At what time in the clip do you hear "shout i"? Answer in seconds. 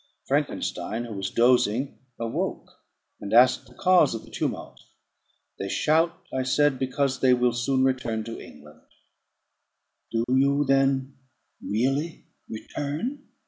5.69-6.41